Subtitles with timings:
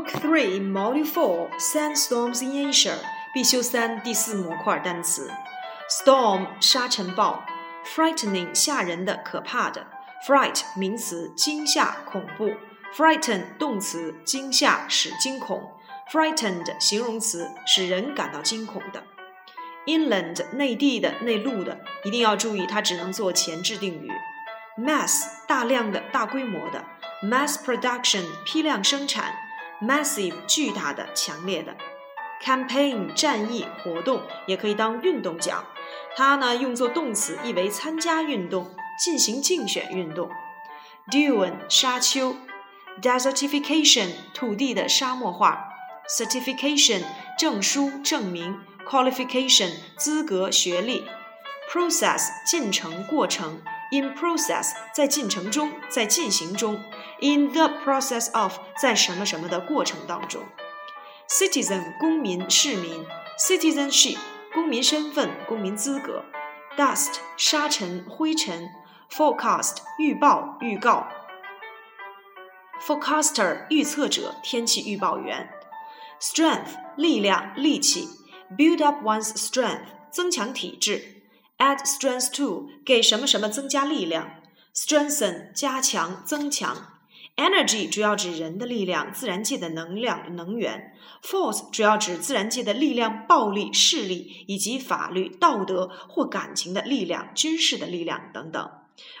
[0.00, 2.94] Book Three, Module Four, Sandstorms in Asia，
[3.34, 5.30] 必修三第四模块单词。
[5.90, 7.44] Storm 沙尘暴
[7.84, 9.86] ，frightening 吓人的、可怕的。
[10.26, 12.54] Fright 名词，惊吓、恐怖。
[12.96, 15.70] Frighten 动词，惊吓、使惊恐。
[16.10, 19.02] Frightened 形容词，使人感到惊恐的。
[19.84, 24.10] Inland 内地的、内陆的，一定要注意，它只能做前置定语。
[24.78, 26.86] Mass 大量的、大规模的。
[27.22, 29.34] Mass production 批量生产。
[29.82, 31.76] Massive 巨大的、强烈的。
[32.42, 35.64] Campaign 战役、活动，也可以当运动讲。
[36.16, 40.30] 它呢用作动词，意为参加运动、进行竞选运动。
[41.10, 42.36] Dune 沙丘。
[43.02, 45.68] Desertification 土地的沙漠化。
[46.08, 47.02] Certification
[47.38, 48.60] 证书、证明。
[48.88, 51.04] Qualification 资格、学历。
[51.70, 53.62] Process 进程、过程。
[53.91, 56.83] In process 在进程中，在进行中。
[57.21, 60.43] In the process of 在什么什么的过程当中。
[61.27, 63.05] Citizen 公民、市民。
[63.37, 64.17] Citizenship
[64.53, 66.25] 公民身份、公民资格。
[66.77, 68.69] Dust 沙尘、灰尘。
[69.09, 71.07] Forecast 预报、预告。
[72.81, 75.49] Forecaster 预测者、天气预报员。
[76.19, 78.09] Strength 力量、力气。
[78.57, 81.18] Build up one's strength 增强体质。
[81.60, 84.40] Add strength to 给什么什么增加力量
[84.74, 86.94] ，strengthen 加强增强。
[87.36, 90.94] Energy 主要指人的力量、自然界的能量、能源。
[91.22, 98.70] Force 主要指自然界的力量、暴力、势力以及法律、道德或感情的力量、军事的力量等等。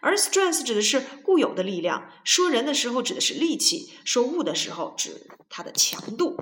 [0.00, 6.36] 而 strength 指的是固有的力量，说人的时候指的是力气，说物的时候指它的强度。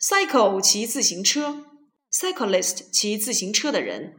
[0.00, 1.66] Cycle 骑自行车
[2.10, 4.16] ，cyclist 骑自行车的人。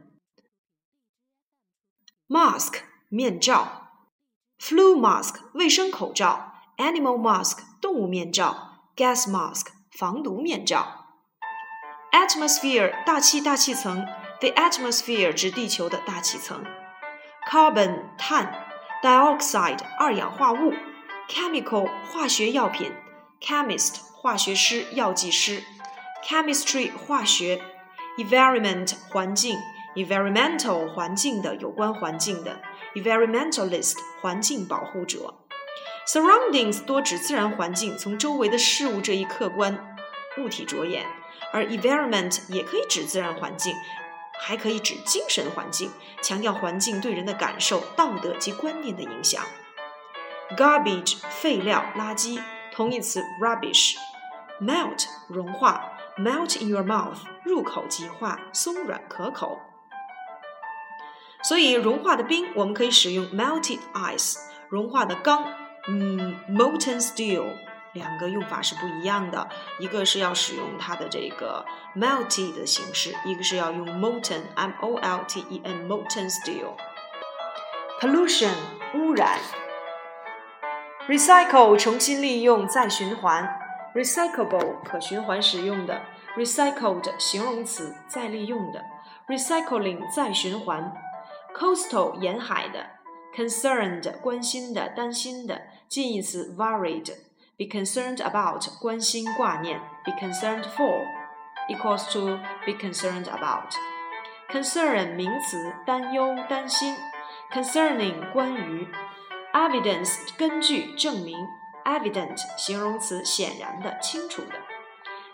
[2.31, 3.89] Mask 面罩，
[4.59, 11.05] flu mask 卫生口罩，animal mask 动物面罩，gas mask 防毒面罩。
[12.11, 14.05] Atmosphere 大气大气层，
[14.39, 16.65] the atmosphere 指地球的大气层。
[17.49, 18.65] Carbon 碳，
[19.01, 20.73] dioxide 二氧化物，
[21.29, 22.91] chemical 化学药品，
[23.39, 25.63] chemist 化学师药剂师，
[26.25, 27.61] chemistry 化学，
[28.17, 29.57] environment 环境。
[29.94, 32.60] Environmental 环境的有关环境的
[32.94, 35.34] environmentalist 环境保护者
[36.06, 39.96] surroundings 多指自然环境，从周围的事物这一客观
[40.38, 41.06] 物体着眼，
[41.52, 43.74] 而 environment 也可以指自然环境，
[44.40, 49.44] 还可以指精神环境，强调环境对人的感受、道德及观念的影响。
[50.56, 52.40] garbage 废料、垃圾，
[52.72, 53.94] 同义词 rubbish。
[54.60, 59.58] melt 融化，melt in your mouth 入口即化，松软可口。
[61.42, 64.36] 所以融化的冰，我们可以使用 melted ice；
[64.68, 65.44] 融化的钢，
[65.88, 67.44] 嗯，molten steel。
[67.94, 69.46] 两个用法是不一样的，
[69.78, 76.72] 一个是要使用它的这个 melted 的形式，一个是要用 molten，m o l t e n，molten steel。
[78.00, 78.54] pollution
[78.94, 79.38] 污染
[81.06, 83.60] ，recycle 重新利用再循环
[83.94, 86.00] ，recyclable 可循环使用的
[86.34, 88.82] ，recycled 形容词再利用的
[89.28, 90.94] ，recycling 再循环。
[91.55, 92.85] coastal 沿海的，
[93.35, 101.05] concerned 关心的、担心的，近义词 worried，be concerned about 关心挂念，be concerned for
[101.69, 106.95] equals to be concerned about。concern 名词担忧、担心，
[107.51, 108.87] concerning 关于，
[109.53, 111.47] evidence 根据、证明，
[111.83, 114.53] evident 形容词显然的、清楚的，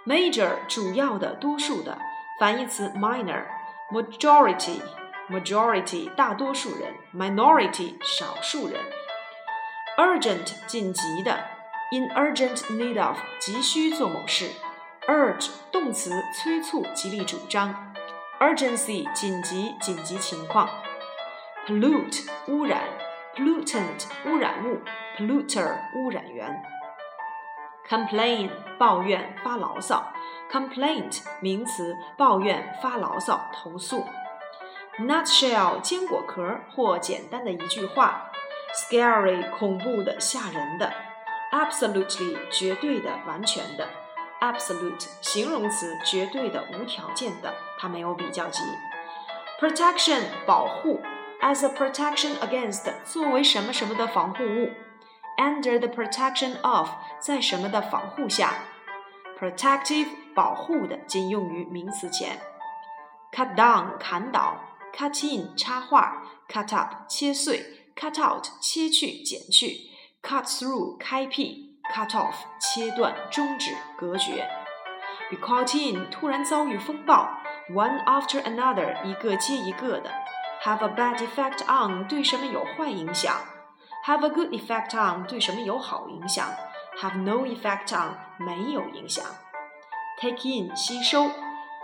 [0.06, 2.00] major 主要的、多数的，
[2.40, 4.82] 反义词 minor，majority。
[5.30, 8.80] majority 大多数人，minority 少数人。
[9.98, 11.46] urgent 紧急的，
[11.92, 14.50] in urgent need of 急需做某事。
[15.08, 17.94] urge 动词催促、极力主张。
[18.40, 20.68] urgency 紧急、紧急情况。
[21.66, 22.82] pollute 污染，
[23.36, 24.82] pollutant 污染物，
[25.18, 26.62] polluter 污染源。
[27.88, 30.12] complain 抱怨、发牢骚。
[30.52, 34.06] complaint 名词抱怨、发牢骚、投诉。
[35.01, 38.33] Nutshell 坚果壳或简单的一句话
[38.75, 40.93] ，Scary 恐怖的、吓人的
[41.53, 43.89] ，Absolutely 绝对的、完全的
[44.41, 48.65] ，Absolute 形容词绝对的、无条件的，它没有比较级。
[49.61, 51.01] Protection 保护
[51.41, 54.73] ，as a protection against 作为什么什么的防护物
[55.37, 56.89] ，Under the protection of
[57.21, 58.53] 在什么的防护下
[59.39, 62.41] ，Protective 保护的仅用于名词前
[63.33, 64.57] ，Cut down 砍倒。
[64.99, 69.89] Cut in 插画，cut up 切碎，cut out 切去剪去
[70.21, 74.51] ，cut through 开辟 cut off 切断、终止、隔绝。
[75.31, 77.31] be caught in 突然遭遇风暴
[77.71, 80.11] ，one after another 一个接一个的。
[80.65, 83.37] have a bad effect on 对什么有坏影响
[84.05, 86.49] ，have a good effect on 对什么有好影响
[87.01, 89.25] ，have no effect on 没有影响。
[90.21, 91.31] take in 吸收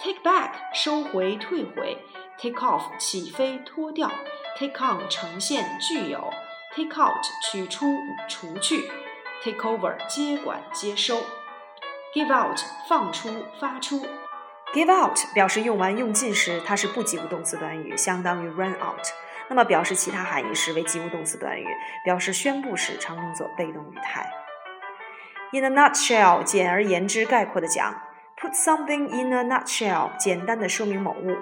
[0.00, 2.02] ，take back 收回退回
[2.39, 4.11] ，take off 起飞脱掉
[4.59, 6.33] ，take on 呈现具有
[6.75, 7.87] ，take out 取出
[8.29, 8.91] 除去
[9.43, 11.23] ，take over 接管接收
[12.15, 12.59] ，give out
[12.89, 14.07] 放出发出。
[14.73, 19.07] Give out 表示用完用尽时，它是不及物动词短语，相当于 run out。
[19.49, 21.67] 那么表示其他含义时为及物动词短语，
[22.05, 24.29] 表示宣布时常用作被动语态。
[25.53, 28.03] In a nutshell，简而言之，概括的讲
[28.37, 31.37] ，put something in a nutshell，简单的说明某物。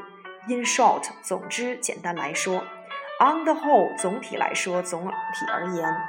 [0.49, 2.63] In short，总之，简单来说。
[3.19, 5.13] On the whole，总体来说，总体
[5.51, 6.01] 而言。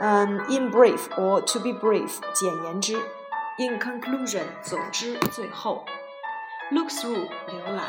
[0.00, 2.96] 嗯，in brief or to be brief，简言之。
[3.58, 5.84] In conclusion，总之，最后。
[6.70, 7.84] Look through，浏览。